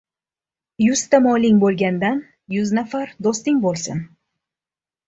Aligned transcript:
•Yuzta 0.85 1.19
moling 1.27 1.61
bo‘lgandan 1.65 2.25
yuz 2.57 2.75
nafar 2.81 3.17
do‘sting 3.29 3.65
bo‘lsin. 3.69 4.07